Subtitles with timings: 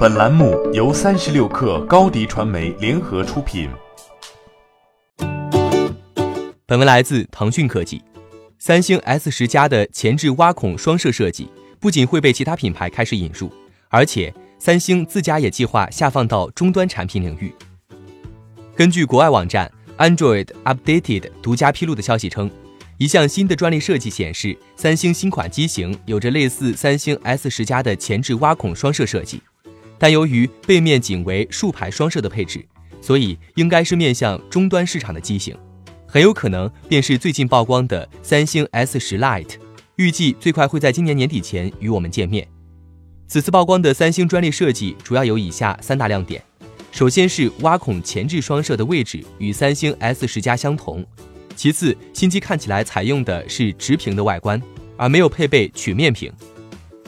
[0.00, 3.68] 本栏目由三十六氪高低传媒联合出品。
[6.64, 8.02] 本文来自腾讯科技。
[8.58, 13.52] 三星 S 十加的前置挖孔双摄设计不仅会被其他品牌开始引入，
[13.90, 17.54] 而且三星自家也计划下放到终端产品领域。
[18.74, 22.50] 根据国外网站 Android Updated 独家披露的消息称，
[22.96, 29.42] 一项新的专利设计显示，三星新款机型有着类似三星 S 十加的前置挖孔双摄设计。
[30.00, 32.64] 但由于背面仅为竖排双摄的配置，
[33.02, 35.54] 所以应该是面向终端市场的机型，
[36.06, 39.56] 很有可能便是最近曝光的三星 S 十 Lite，
[39.96, 42.48] 预计最快会在今年年底前与我们见面。
[43.28, 46.42] 此次曝光的三星专利设计主要有以下三大亮点：
[46.90, 51.04] 首先是挖孔前置双摄的位置与三星 S 十加相同；
[51.54, 54.60] 其次，新机看起来采用的是直屏的外观，
[54.96, 56.32] 而没有配备曲面屏；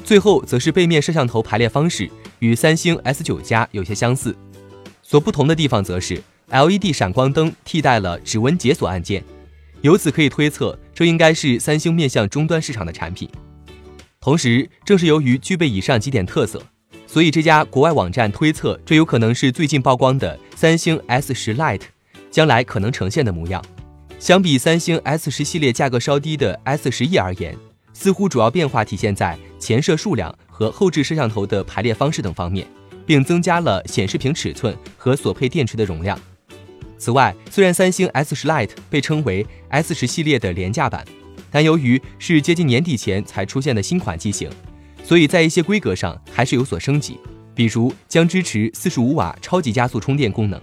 [0.04, 2.10] 最后则是背面摄像头排列方式。
[2.42, 4.36] 与三星 S 九加有些相似，
[5.00, 6.20] 所不同的地方则是
[6.50, 9.22] LED 闪光灯替代了指纹解锁按键，
[9.80, 13.30] 由此可以推测，这应该是三星面向终端市场的产品。
[14.20, 16.60] 同时，正是由于具备以上几点特色，
[17.06, 21.82] 所以这家国外网站推测，这有可能是最近曝光的三星 S 十 Lite
[22.28, 23.64] 将来可能呈现的模样。
[24.18, 27.56] 相比三星 S 十系列价格稍低的 S 十 E 而言，
[27.92, 30.34] 似乎主要变化体现在前摄数量。
[30.54, 32.64] 和后置摄像头的排列方式等方面，
[33.06, 36.16] 并增加了显示屏尺寸和所配电池的容量。
[36.98, 41.04] 此外，虽然三星 S 十 Lite 被称为 S 十系列的廉价版，
[41.50, 44.48] 但由于是接近年底前才出现的新款机型，
[45.02, 47.18] 所以在一些规格上还是有所升级，
[47.54, 50.60] 比如将支持四十五瓦超级加速充电功能，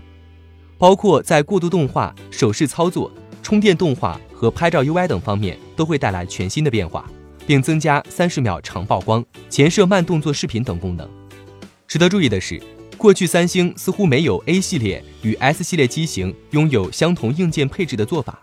[0.78, 3.12] 包括在过渡动画、手势操作、
[3.44, 7.10] 充电动画和拍照 UI 等方面都会带来全新的变化。
[7.50, 11.10] 并增加三十秒长曝光、前摄慢动作视频等功能。
[11.88, 12.62] 值得注意的是，
[12.96, 18.40] 过去三星似乎没有 A 系列与 S 系列机型拥有相同硬件配置的做法。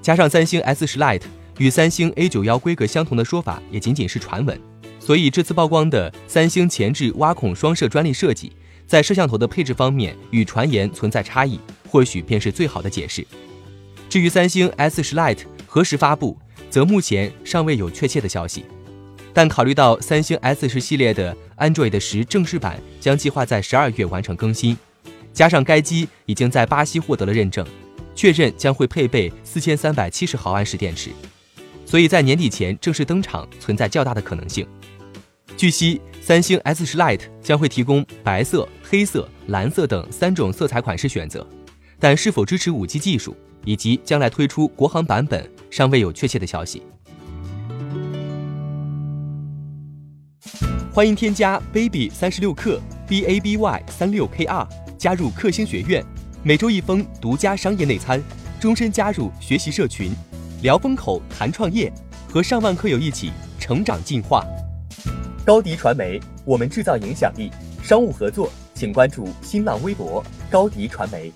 [0.00, 1.24] 加上三星 S 十 Lite
[1.58, 4.58] 与三星 A 九幺规格相同的说法也仅仅是传闻，
[4.98, 8.52] 所以这次曝光的三星前置挖孔双摄专利设计，
[8.86, 11.60] 在摄像头的配置方面与传言存在差异，
[11.90, 13.26] 或许便是最好的解释。
[14.08, 16.38] 至于三星 S 十 Lite 何时发布？
[16.70, 18.64] 则目前尚未有确切的消息，
[19.32, 24.76] 但考虑到三星 S 十系列的 Android 十正式版将计划在十二月完成更新，
[25.32, 27.66] 加上该机已经在巴西获得了认证，
[28.14, 31.10] 确认将会配备四千三百七十毫安时电池，
[31.86, 34.66] 所以在年底前正式登场存在较大的可能性。
[35.56, 41.44] 据悉，三星 S 十 Lite 将会提供白色、黑色、蓝色等三种色彩款式选择，
[41.98, 43.34] 但是否支持五 G 技术？
[43.64, 46.82] 以及将来推出国行版本尚未有确切的消息。
[50.92, 54.68] 欢迎添加 baby 三十六克 b a b y 三六 k r
[54.98, 56.04] 加入克星学院，
[56.42, 58.20] 每周一封独家商业内参，
[58.58, 60.10] 终身加入学习社群，
[60.62, 61.92] 聊风口谈创业，
[62.28, 63.30] 和上万课友一起
[63.60, 64.44] 成长进化。
[65.44, 67.50] 高迪传媒，我们制造影响力。
[67.80, 71.32] 商务合作，请关注新浪微博高迪传媒。